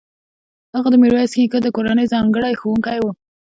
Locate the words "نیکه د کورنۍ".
1.39-2.05